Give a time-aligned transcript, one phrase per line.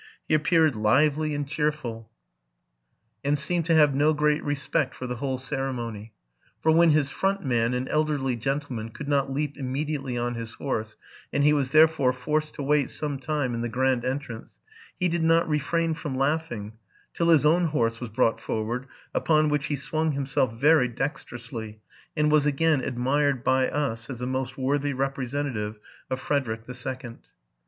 [0.27, 2.09] He appeared lively and cheerful,
[3.23, 6.11] and seemed to have no great respect for the whole ceremony.
[6.63, 10.97] For when his front man, an elderly gentleman, could not leap immediately on his horse,
[11.31, 14.57] and he was therefore forced to wait some time in the grand entrance,
[14.99, 16.73] he did not refrain from laughing,
[17.13, 21.79] till his own horse was brought forward, upon which he swung himself very dexterously,
[22.17, 25.77] and was again admired by us as a most worthy representative
[26.09, 27.19] of Frederick the Second.